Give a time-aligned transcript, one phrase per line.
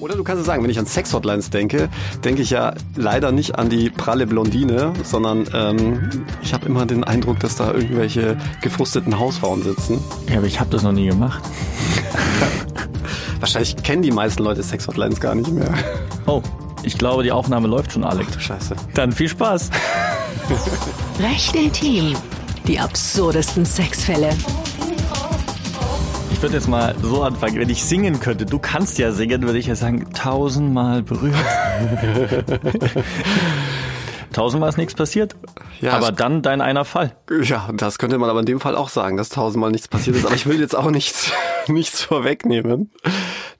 [0.00, 1.90] Oder du kannst es sagen, wenn ich an Sex-Hotlines denke,
[2.24, 7.04] denke ich ja leider nicht an die pralle Blondine, sondern ähm, ich habe immer den
[7.04, 10.02] Eindruck, dass da irgendwelche gefrusteten Hausfrauen sitzen.
[10.28, 11.42] Ja, aber ich habe das noch nie gemacht.
[13.40, 15.72] Wahrscheinlich kennen die meisten Leute Sex-Hotlines gar nicht mehr.
[16.26, 16.42] Oh,
[16.82, 18.40] ich glaube, die Aufnahme läuft schon, Alex.
[18.40, 18.74] Scheiße.
[18.94, 19.70] Dann viel Spaß.
[21.20, 22.16] Recht intim.
[22.66, 24.30] Die absurdesten Sexfälle.
[26.40, 29.58] Ich würde jetzt mal so anfangen, wenn ich singen könnte, du kannst ja singen, würde
[29.58, 31.36] ich ja sagen, tausendmal berührt.
[34.32, 35.36] tausendmal ist nichts passiert.
[35.82, 37.14] Ja, aber dann dein einer Fall.
[37.42, 40.24] Ja, das könnte man aber in dem Fall auch sagen, dass tausendmal nichts passiert ist.
[40.24, 41.30] Aber ich will jetzt auch nichts,
[41.68, 42.90] nichts vorwegnehmen.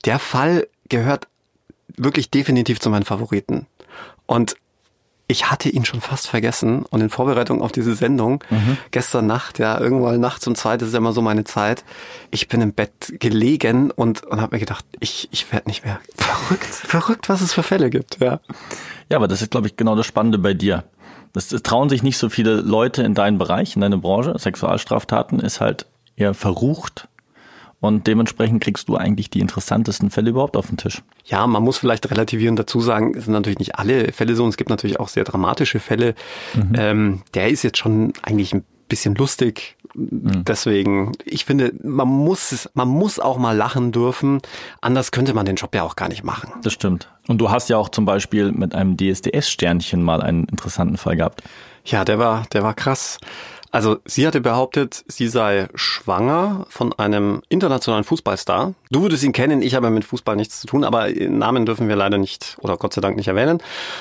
[0.07, 1.29] Der Fall gehört
[1.99, 3.67] wirklich definitiv zu meinen Favoriten.
[4.25, 4.57] Und
[5.31, 8.43] ich hatte ihn schon fast vergessen und in Vorbereitung auf diese Sendung,
[8.91, 11.85] gestern Nacht, ja, irgendwann nachts um zwei, das ist ja immer so meine Zeit,
[12.33, 16.01] ich bin im Bett gelegen und, und habe mir gedacht, ich, ich werde nicht mehr.
[16.17, 18.41] Verrückt, verrückt, was es für Fälle gibt, ja.
[19.09, 20.83] Ja, aber das ist, glaube ich, genau das Spannende bei dir.
[21.33, 24.37] Das, das trauen sich nicht so viele Leute in deinen Bereich, in deine Branche.
[24.37, 27.07] Sexualstraftaten ist halt eher verrucht.
[27.81, 31.03] Und dementsprechend kriegst du eigentlich die interessantesten Fälle überhaupt auf den Tisch.
[31.25, 34.43] Ja, man muss vielleicht relativierend dazu sagen, es sind natürlich nicht alle Fälle so.
[34.45, 36.15] und Es gibt natürlich auch sehr dramatische Fälle.
[36.75, 39.77] Ähm, der ist jetzt schon eigentlich ein bisschen lustig.
[39.95, 44.41] Deswegen, ich finde, man muss, es- man muss auch mal lachen dürfen.
[44.81, 46.53] Anders könnte man den Job ja auch gar nicht machen.
[46.63, 47.09] Das stimmt.
[47.29, 51.43] Und du hast ja auch zum Beispiel mit einem DSDS-Sternchen mal einen interessanten Fall gehabt.
[51.85, 53.19] Ja, der war, der war krass.
[53.73, 58.75] Also sie hatte behauptet, sie sei schwanger von einem internationalen Fußballstar.
[58.91, 61.95] Du würdest ihn kennen, ich habe mit Fußball nichts zu tun, aber Namen dürfen wir
[61.95, 63.59] leider nicht oder Gott sei Dank nicht erwähnen.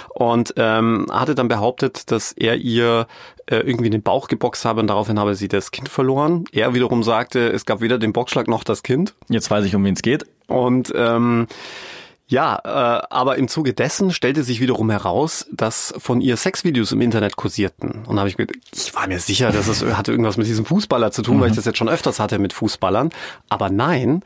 [0.09, 3.05] Und ähm, hatte dann behauptet, dass er ihr
[3.45, 6.45] äh, irgendwie den Bauch geboxt habe und daraufhin habe sie das Kind verloren.
[6.51, 9.13] Er wiederum sagte, es gab weder den Boxschlag noch das Kind.
[9.27, 10.25] Jetzt weiß ich, um wen es geht.
[10.47, 11.47] Und ähm,
[12.29, 17.01] ja, äh, aber im Zuge dessen stellte sich wiederum heraus, dass von ihr Sexvideos im
[17.01, 18.03] Internet kursierten.
[18.05, 20.63] Und da habe ich gedacht, ich war mir sicher, dass es hatte irgendwas mit diesem
[20.63, 23.09] Fußballer zu tun, weil ich das jetzt schon öfters hatte mit Fußballern.
[23.49, 24.21] Aber nein,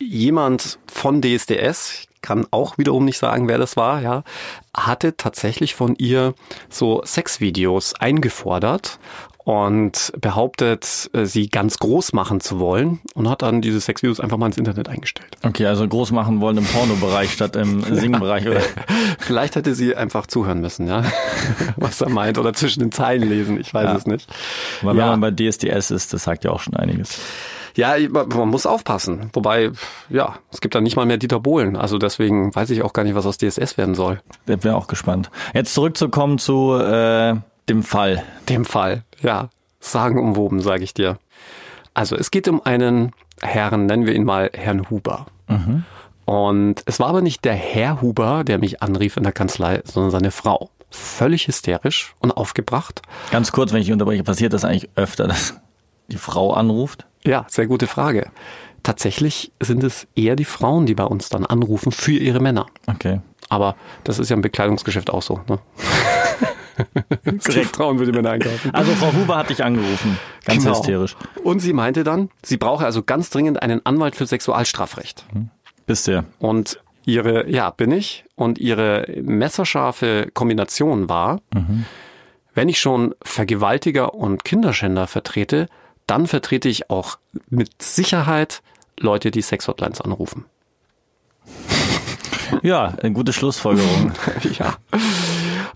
[0.00, 4.24] jemand von DSDS, ich kann auch wiederum nicht sagen, wer das war, ja,
[4.76, 6.34] hatte tatsächlich von ihr
[6.68, 8.98] so Sexvideos eingefordert
[9.44, 14.38] und behauptet, äh, sie ganz groß machen zu wollen und hat dann diese Sexvideos einfach
[14.38, 15.36] mal ins Internet eingestellt.
[15.44, 18.48] Okay, also groß machen wollen im Pornobereich statt im Singbereich.
[18.48, 18.60] Oder?
[19.18, 21.04] Vielleicht hätte sie einfach zuhören müssen, ja,
[21.76, 23.96] was er meint oder zwischen den Zeilen lesen, ich weiß Ja.
[23.96, 24.28] es nicht.
[24.82, 25.02] Weil Ja.
[25.12, 27.18] wenn man bei DSDS ist, das sagt ja auch schon einiges.
[27.76, 29.30] Ja, man muss aufpassen.
[29.32, 29.72] Wobei,
[30.08, 31.76] ja, es gibt dann nicht mal mehr Dieter Bohlen.
[31.76, 34.20] Also deswegen weiß ich auch gar nicht, was aus DSS werden soll.
[34.46, 35.28] Wäre auch gespannt.
[35.54, 37.34] Jetzt zurückzukommen zu äh,
[37.68, 38.22] dem Fall.
[38.48, 41.18] Dem Fall, ja, sagenumwoben, sage ich dir.
[41.94, 45.26] Also es geht um einen Herrn, nennen wir ihn mal Herrn Huber.
[46.24, 50.10] Und es war aber nicht der Herr Huber, der mich anrief in der Kanzlei, sondern
[50.10, 50.70] seine Frau.
[50.90, 53.02] Völlig hysterisch und aufgebracht.
[53.30, 55.54] Ganz kurz, wenn ich unterbreche, passiert das eigentlich öfter, dass
[56.08, 57.06] die Frau anruft?
[57.24, 58.30] Ja, sehr gute Frage.
[58.82, 62.66] Tatsächlich sind es eher die Frauen, die bei uns dann anrufen für ihre Männer.
[62.86, 63.20] Okay.
[63.48, 65.40] Aber das ist ja im Bekleidungsgeschäft auch so.
[65.48, 65.58] Ne?
[67.24, 68.70] die Frauen für die Männer einkaufen.
[68.74, 70.18] Also Frau Huber hat dich angerufen.
[70.44, 70.76] Ganz Genau.
[70.76, 71.16] hysterisch.
[71.42, 75.24] Und sie meinte dann, sie brauche also ganz dringend einen Anwalt für Sexualstrafrecht.
[75.86, 76.24] Bist du.
[76.38, 78.24] Und ihre, ja, bin ich.
[78.36, 81.40] Und ihre messerscharfe Kombination war,
[82.54, 85.68] wenn ich schon Vergewaltiger und Kinderschänder vertrete,
[86.06, 87.18] dann vertrete ich auch
[87.48, 88.62] mit Sicherheit
[88.98, 90.44] Leute, die Sexhotlines anrufen.
[92.62, 94.12] Ja, eine gute Schlussfolgerung.
[94.58, 94.76] Ja.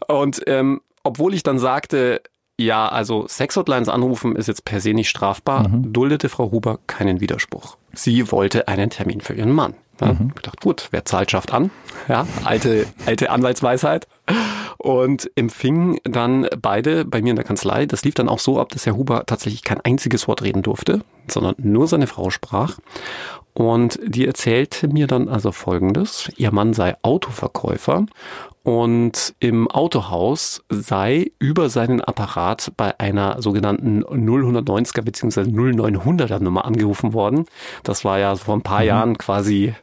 [0.07, 2.23] Und ähm, obwohl ich dann sagte,
[2.61, 7.77] ja, also Sexhotlines anrufen ist jetzt per se nicht strafbar, duldete Frau Huber keinen Widerspruch.
[7.93, 9.75] Sie wollte einen Termin für ihren Mann.
[10.01, 11.71] Ja, Ich dachte, gut, wer zahlt, schafft an.
[12.09, 14.07] Ja, alte, alte Anwaltsweisheit.
[14.77, 17.87] Und empfing dann beide bei mir in der Kanzlei.
[17.87, 21.01] Das lief dann auch so ab, dass Herr Huber tatsächlich kein einziges Wort reden durfte,
[21.29, 22.79] sondern nur seine Frau sprach.
[23.55, 26.31] Und die erzählte mir dann also Folgendes.
[26.37, 28.07] Ihr Mann sei Autoverkäufer
[28.69, 35.41] und im Autohaus sei über seinen Apparat bei einer sogenannten 0190er bzw.
[35.41, 37.47] 0900er Nummer angerufen worden.
[37.83, 39.75] Das war ja vor ein paar Jahren quasi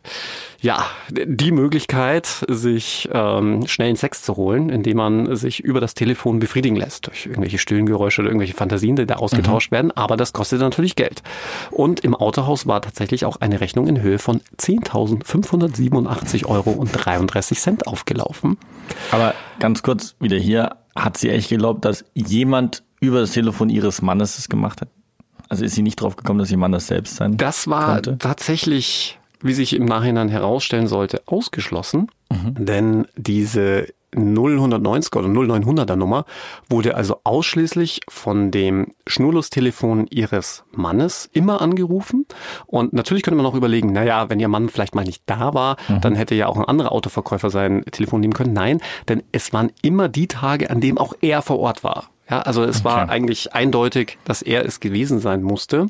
[0.65, 6.39] ja, die Möglichkeit, sich ähm, schnellen Sex zu holen, indem man sich über das Telefon
[6.39, 9.91] befriedigen lässt durch irgendwelche stillen Geräusche oder irgendwelche Fantasien, die da ausgetauscht werden.
[9.91, 11.21] Aber das kostet natürlich Geld.
[11.69, 17.59] Und im Autohaus war tatsächlich auch eine Rechnung in Höhe von 10.587 Euro und 33
[17.59, 18.57] Cent aufgelaufen.
[19.11, 24.01] Aber ganz kurz wieder hier, hat sie echt geglaubt, dass jemand über das Telefon ihres
[24.01, 24.87] Mannes das gemacht hat?
[25.47, 28.17] Also ist sie nicht drauf gekommen, dass ihr Mann das selbst sein Das war könnte?
[28.17, 32.65] tatsächlich wie sich im Nachhinein herausstellen sollte, ausgeschlossen, mhm.
[32.65, 36.25] denn diese 0190 oder 0900er Nummer
[36.69, 42.25] wurde also ausschließlich von dem Schnurlustelefon ihres Mannes immer angerufen.
[42.65, 45.77] Und natürlich könnte man auch überlegen, naja, wenn ihr Mann vielleicht mal nicht da war,
[45.87, 46.01] mhm.
[46.01, 48.53] dann hätte ja auch ein anderer Autoverkäufer sein Telefon nehmen können.
[48.53, 52.09] Nein, denn es waren immer die Tage, an dem auch er vor Ort war.
[52.29, 52.85] Ja, also es okay.
[52.85, 55.87] war eigentlich eindeutig, dass er es gewesen sein musste.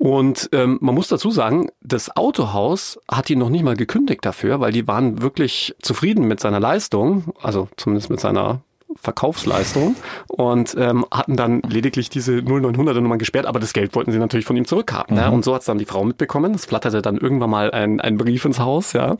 [0.00, 4.58] Und ähm, man muss dazu sagen, das Autohaus hat ihn noch nicht mal gekündigt dafür,
[4.58, 8.62] weil die waren wirklich zufrieden mit seiner Leistung, also zumindest mit seiner
[8.96, 9.96] Verkaufsleistung
[10.28, 14.46] und ähm, hatten dann lediglich diese 0900er Nummer gesperrt, aber das Geld wollten sie natürlich
[14.46, 15.16] von ihm zurückhaben.
[15.16, 15.22] Mhm.
[15.22, 15.28] Ja?
[15.28, 16.54] Und so hat's dann die Frau mitbekommen.
[16.54, 19.16] Es flatterte dann irgendwann mal ein, ein Brief ins Haus, ja.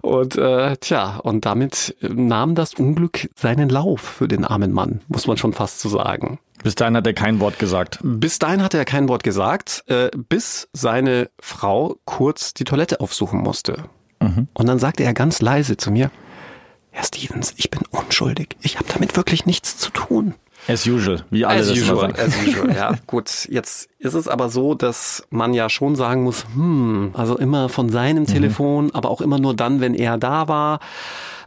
[0.00, 5.26] Und äh, tja, und damit nahm das Unglück seinen Lauf für den armen Mann, muss
[5.26, 6.38] man schon fast so sagen.
[6.62, 7.98] Bis dahin hat er kein Wort gesagt.
[8.02, 13.40] Bis dahin hat er kein Wort gesagt, äh, bis seine Frau kurz die Toilette aufsuchen
[13.40, 13.84] musste.
[14.20, 14.48] Mhm.
[14.54, 16.10] Und dann sagte er ganz leise zu mir,
[16.92, 18.56] Herr Stevens, ich bin unschuldig.
[18.60, 20.34] Ich habe damit wirklich nichts zu tun.
[20.68, 22.94] As usual, wie alle as das usual, as usual, ja.
[23.08, 27.68] Gut, jetzt ist es aber so, dass man ja schon sagen muss, hm, also immer
[27.68, 28.28] von seinem mhm.
[28.28, 30.78] Telefon, aber auch immer nur dann, wenn er da war.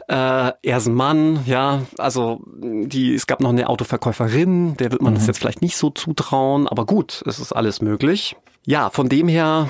[0.08, 5.02] Äh, er ist ein Mann, ja, also die, es gab noch eine Autoverkäuferin, der wird
[5.02, 5.18] man mhm.
[5.18, 8.36] das jetzt vielleicht nicht so zutrauen, aber gut, es ist alles möglich.
[8.66, 9.70] Ja, von dem her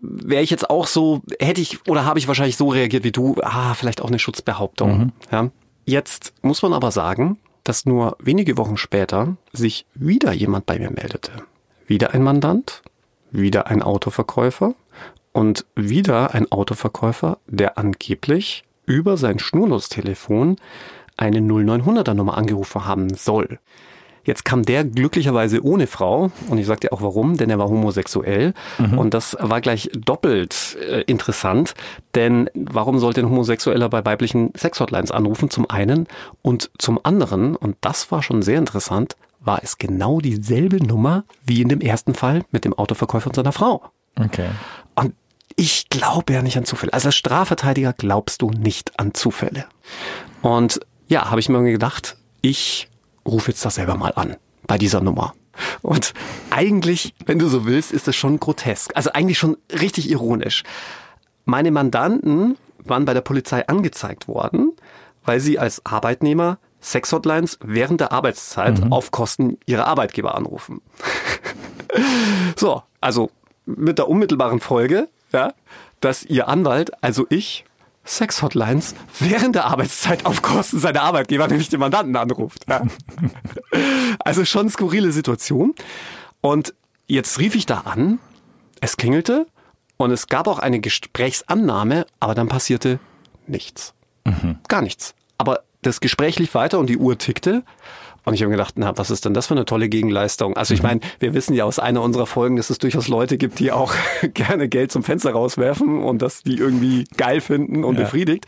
[0.00, 3.36] wäre ich jetzt auch so, hätte ich oder habe ich wahrscheinlich so reagiert wie du,
[3.42, 4.98] ah, vielleicht auch eine Schutzbehauptung.
[4.98, 5.12] Mhm.
[5.30, 5.50] Ja.
[5.84, 10.90] Jetzt muss man aber sagen, dass nur wenige Wochen später sich wieder jemand bei mir
[10.90, 11.32] meldete.
[11.86, 12.82] Wieder ein Mandant,
[13.30, 14.74] wieder ein Autoverkäufer
[15.32, 20.56] und wieder ein Autoverkäufer, der angeblich über sein Schnurlostelefon
[21.16, 23.58] eine 0900er Nummer angerufen haben soll.
[24.24, 27.68] Jetzt kam der glücklicherweise ohne Frau und ich sag dir auch warum, denn er war
[27.68, 28.98] homosexuell mhm.
[28.98, 31.74] und das war gleich doppelt äh, interessant,
[32.14, 35.50] denn warum sollte ein Homosexueller bei weiblichen Sexhotlines anrufen?
[35.50, 36.06] Zum einen
[36.42, 41.62] und zum anderen, und das war schon sehr interessant, war es genau dieselbe Nummer wie
[41.62, 43.82] in dem ersten Fall mit dem Autoverkäufer und seiner Frau.
[44.18, 44.48] Okay.
[44.94, 45.14] Und
[45.56, 46.92] ich glaube ja nicht an Zufälle.
[46.92, 49.64] Also als Strafverteidiger glaubst du nicht an Zufälle.
[50.42, 52.89] Und ja, habe ich mir gedacht, ich
[53.26, 54.36] rufe jetzt das selber mal an
[54.66, 55.34] bei dieser Nummer.
[55.82, 56.14] Und
[56.50, 58.92] eigentlich, wenn du so willst, ist es schon grotesk.
[58.94, 60.62] Also eigentlich schon richtig ironisch.
[61.44, 64.72] Meine Mandanten waren bei der Polizei angezeigt worden,
[65.24, 68.92] weil sie als Arbeitnehmer Sexhotlines während der Arbeitszeit mhm.
[68.92, 70.80] auf Kosten ihrer Arbeitgeber anrufen.
[72.56, 73.30] so, also
[73.66, 75.52] mit der unmittelbaren Folge, ja,
[76.00, 77.64] dass ihr Anwalt, also ich,
[78.04, 82.66] Sex-Hotlines während der Arbeitszeit auf Kosten seiner Arbeitgeber, nämlich den Mandanten, anruft.
[82.68, 82.82] Ja.
[84.18, 85.74] Also schon skurrile Situation.
[86.40, 86.74] Und
[87.06, 88.18] jetzt rief ich da an,
[88.80, 89.46] es klingelte
[89.96, 92.98] und es gab auch eine Gesprächsannahme, aber dann passierte
[93.46, 93.94] nichts.
[94.24, 94.58] Mhm.
[94.68, 95.14] Gar nichts.
[95.38, 97.62] Aber das Gespräch lief weiter und die Uhr tickte
[98.24, 100.56] und ich habe mir gedacht, na, was ist denn das für eine tolle Gegenleistung?
[100.56, 100.88] Also ich mhm.
[100.88, 103.94] meine, wir wissen ja aus einer unserer Folgen, dass es durchaus Leute gibt, die auch
[104.34, 108.02] gerne Geld zum Fenster rauswerfen und das die irgendwie geil finden und ja.
[108.02, 108.46] befriedigt.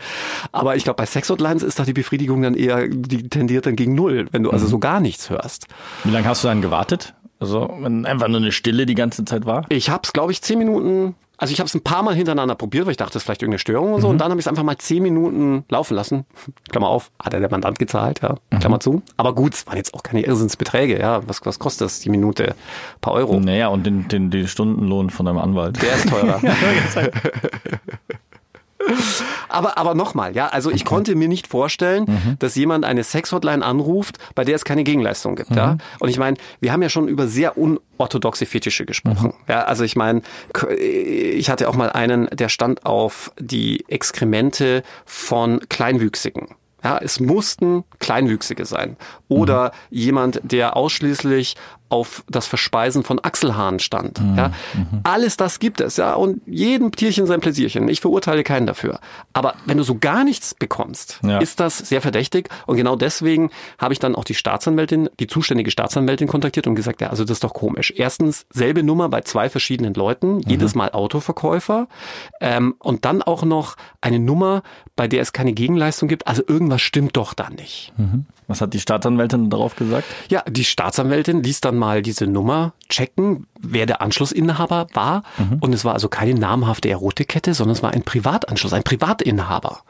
[0.51, 3.75] Aber ich glaube, bei Sex Hotlines ist doch die Befriedigung dann eher, die tendiert dann
[3.75, 4.69] gegen Null, wenn du also mhm.
[4.69, 5.67] so gar nichts hörst.
[6.03, 7.13] Wie lange hast du dann gewartet?
[7.39, 9.65] Also wenn einfach nur eine Stille die ganze Zeit war?
[9.69, 12.55] Ich habe es, glaube ich, zehn Minuten also ich habe es ein paar Mal hintereinander
[12.55, 14.07] probiert, weil ich dachte, das ist vielleicht irgendeine Störung oder so.
[14.07, 14.11] Mhm.
[14.13, 16.25] Und dann habe ich es einfach mal zehn Minuten laufen lassen.
[16.71, 18.35] Klammer auf, hat er der Mandant gezahlt, ja.
[18.49, 18.59] Mhm.
[18.59, 19.01] Klammer zu.
[19.17, 21.21] Aber gut, es waren jetzt auch keine Irrsinnsbeträge, ja.
[21.27, 22.51] Was, was kostet das die Minute?
[22.51, 23.41] Ein paar Euro.
[23.41, 25.81] Naja, und den, den, den Stundenlohn von deinem Anwalt.
[25.81, 26.39] Der ist teurer.
[29.49, 32.35] aber aber nochmal, ja, also ich konnte mir nicht vorstellen, mhm.
[32.39, 35.51] dass jemand eine Sexhotline anruft, bei der es keine Gegenleistung gibt.
[35.51, 35.57] Mhm.
[35.57, 35.77] Ja?
[35.99, 39.27] Und ich meine, wir haben ja schon über sehr unorthodoxe Fetische gesprochen.
[39.27, 39.43] Mhm.
[39.47, 40.21] Ja, also ich meine,
[40.77, 46.55] ich hatte auch mal einen, der stand auf die Exkremente von Kleinwüchsigen.
[46.83, 48.97] Ja, es mussten Kleinwüchsige sein.
[49.29, 49.97] Oder mhm.
[49.97, 51.55] jemand, der ausschließlich
[51.93, 54.19] auf das Verspeisen von Achselhaaren stand.
[54.19, 54.35] Mhm.
[54.35, 55.01] Ja, mhm.
[55.03, 57.87] alles das gibt es, ja, und jedem Tierchen sein Pläsierchen.
[57.87, 58.99] Ich verurteile keinen dafür.
[59.31, 61.37] Aber wenn du so gar nichts bekommst, ja.
[61.37, 62.49] ist das sehr verdächtig.
[62.65, 66.99] Und genau deswegen habe ich dann auch die Staatsanwältin, die zuständige Staatsanwältin kontaktiert und gesagt,
[66.99, 67.93] ja, also das ist doch komisch.
[67.95, 70.43] Erstens selbe Nummer bei zwei verschiedenen Leuten, mhm.
[70.47, 71.87] jedes Mal Autoverkäufer,
[72.41, 74.63] ähm, und dann auch noch eine Nummer,
[74.95, 76.25] bei der es keine Gegenleistung gibt.
[76.25, 77.93] Also irgendwas stimmt doch da nicht.
[77.97, 78.25] Mhm.
[78.47, 80.05] Was hat die Staatsanwältin darauf gesagt?
[80.29, 85.23] Ja, die Staatsanwältin ließ dann mal diese Nummer checken, wer der Anschlussinhaber war.
[85.37, 85.57] Mhm.
[85.59, 89.81] Und es war also keine namhafte Erotikkette, sondern es war ein Privatanschluss, ein Privatinhaber.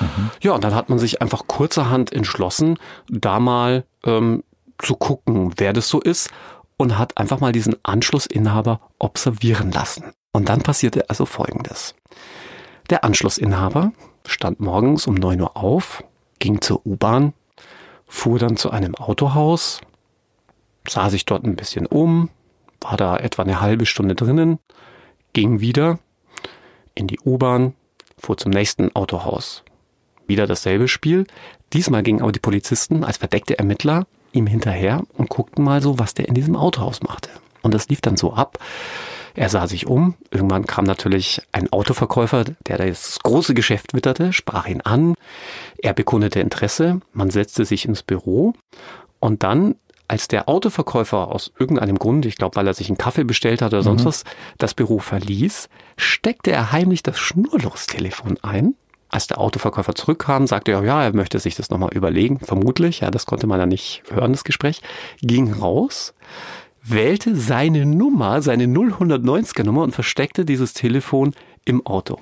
[0.00, 0.30] Mhm.
[0.40, 2.78] Ja, und dann hat man sich einfach kurzerhand entschlossen,
[3.08, 4.44] da mal ähm,
[4.78, 6.30] zu gucken, wer das so ist
[6.78, 10.14] und hat einfach mal diesen Anschlussinhaber observieren lassen.
[10.32, 11.94] Und dann passierte also Folgendes.
[12.88, 13.92] Der Anschlussinhaber
[14.26, 16.02] stand morgens um 9 Uhr auf,
[16.38, 17.34] ging zur U-Bahn,
[18.06, 19.80] fuhr dann zu einem Autohaus,
[20.88, 22.30] sah sich dort ein bisschen um,
[22.80, 24.58] war da etwa eine halbe Stunde drinnen,
[25.32, 25.98] ging wieder
[26.94, 27.74] in die U-Bahn,
[28.18, 29.62] fuhr zum nächsten Autohaus.
[30.26, 31.26] Wieder dasselbe Spiel.
[31.72, 36.14] Diesmal gingen aber die Polizisten als verdeckte Ermittler ihm hinterher und guckten mal so, was
[36.14, 37.30] der in diesem Autohaus machte.
[37.62, 38.58] Und das lief dann so ab.
[39.34, 40.14] Er sah sich um.
[40.30, 45.14] Irgendwann kam natürlich ein Autoverkäufer, der das große Geschäft witterte, sprach ihn an.
[45.78, 47.00] Er bekundete Interesse.
[47.12, 48.52] Man setzte sich ins Büro.
[49.20, 49.76] Und dann,
[50.12, 53.72] als der Autoverkäufer aus irgendeinem Grund, ich glaube, weil er sich einen Kaffee bestellt hat
[53.72, 54.08] oder sonst mhm.
[54.08, 54.24] was,
[54.58, 58.74] das Büro verließ, steckte er heimlich das Schnurlostelefon ein
[59.08, 63.10] als der Autoverkäufer zurückkam, sagte er, ja, er möchte sich das nochmal überlegen, vermutlich, ja,
[63.10, 64.82] das konnte man ja nicht hören, das Gespräch,
[65.22, 66.12] ging raus,
[66.82, 71.32] wählte seine Nummer, seine 0190er Nummer und versteckte dieses Telefon
[71.64, 72.18] im Auto.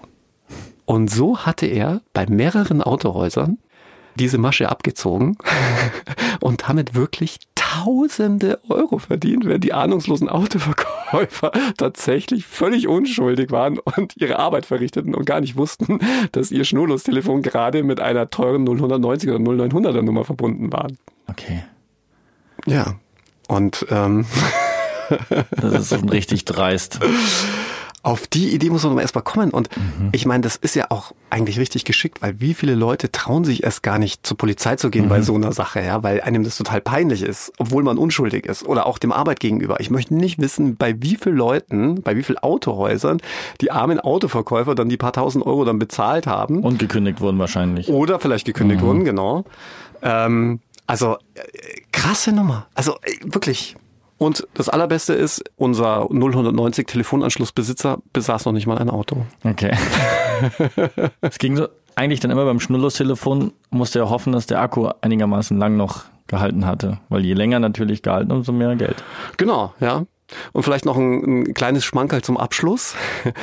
[0.85, 3.59] Und so hatte er bei mehreren Autohäusern
[4.17, 5.37] diese Masche abgezogen
[6.41, 7.39] und damit wirklich
[7.73, 15.15] Tausende Euro verdient, während die ahnungslosen Autoverkäufer tatsächlich völlig unschuldig waren und ihre Arbeit verrichteten
[15.15, 16.01] und gar nicht wussten,
[16.33, 20.89] dass ihr Schnurlostelefon gerade mit einer teuren 0190 oder 0900er Nummer verbunden war.
[21.29, 21.63] Okay.
[22.67, 22.97] Ja.
[23.47, 24.27] Und ähm,
[25.51, 26.99] das ist richtig dreist
[28.03, 29.51] auf die Idee muss man erstmal kommen.
[29.51, 30.09] Und mhm.
[30.13, 33.63] ich meine, das ist ja auch eigentlich richtig geschickt, weil wie viele Leute trauen sich
[33.63, 35.09] erst gar nicht zur Polizei zu gehen mhm.
[35.11, 38.67] bei so einer Sache, ja, weil einem das total peinlich ist, obwohl man unschuldig ist
[38.67, 39.81] oder auch dem Arbeit gegenüber.
[39.81, 43.21] Ich möchte nicht wissen, bei wie vielen Leuten, bei wie vielen Autohäusern
[43.61, 46.63] die armen Autoverkäufer dann die paar tausend Euro dann bezahlt haben.
[46.63, 47.89] Und gekündigt wurden wahrscheinlich.
[47.89, 48.87] Oder vielleicht gekündigt mhm.
[48.87, 49.45] wurden, genau.
[50.03, 51.41] Ähm, also äh,
[51.93, 52.67] krasse Nummer.
[52.75, 53.77] Also äh, wirklich
[54.21, 59.25] und das Allerbeste ist, unser 0190 Telefonanschlussbesitzer besaß noch nicht mal ein Auto.
[59.45, 59.75] Okay.
[61.23, 65.57] es ging so eigentlich dann immer beim Schnurlostelefon, musste er hoffen, dass der Akku einigermaßen
[65.57, 66.99] lang noch gehalten hatte.
[67.09, 69.03] Weil je länger natürlich gehalten, umso mehr Geld.
[69.39, 70.05] Genau, ja.
[70.53, 72.95] Und vielleicht noch ein, ein kleines Schmankerl zum Abschluss.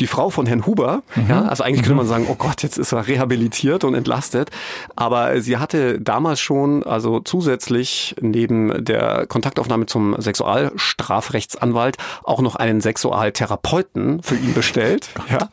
[0.00, 1.26] Die Frau von Herrn Huber, mhm.
[1.28, 2.10] ja, also eigentlich könnte man mhm.
[2.10, 4.50] sagen, oh Gott, jetzt ist er rehabilitiert und entlastet.
[4.96, 12.80] Aber sie hatte damals schon, also zusätzlich neben der Kontaktaufnahme zum Sexualstrafrechtsanwalt auch noch einen
[12.80, 15.10] Sexualtherapeuten für ihn bestellt.
[15.30, 15.48] ja.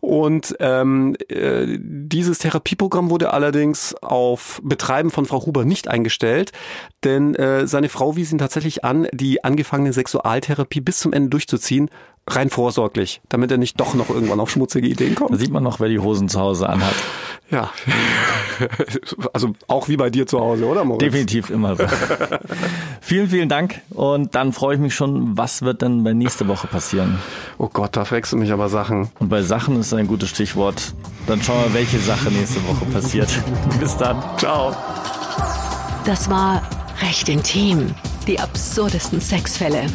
[0.00, 6.52] Und ähm, äh, dieses Therapieprogramm wurde allerdings auf Betreiben von Frau Huber nicht eingestellt,
[7.04, 11.90] denn äh, seine Frau wies ihn tatsächlich an, die angefangene Sexualtherapie bis zum Ende durchzuziehen,
[12.28, 15.32] rein vorsorglich, damit er nicht doch noch irgendwann auf schmutzige Ideen kommt.
[15.32, 16.94] Da sieht man noch, wer die Hosen zu Hause anhat.
[17.48, 17.70] Ja,
[19.32, 21.04] also auch wie bei dir zu Hause, oder Moritz?
[21.04, 21.84] Definitiv immer so.
[23.00, 26.66] vielen, vielen Dank und dann freue ich mich schon, was wird denn bei nächste Woche
[26.66, 27.20] passieren?
[27.58, 29.10] Oh Gott, da fragst du mich aber Sachen.
[29.20, 30.94] Und bei Sachen ist ein gutes Stichwort.
[31.28, 33.28] Dann schauen wir, welche Sache nächste Woche passiert.
[33.78, 34.20] Bis dann.
[34.38, 34.74] Ciao.
[36.04, 36.62] Das war
[37.00, 37.94] Recht intim.
[38.26, 39.86] Die absurdesten Sexfälle.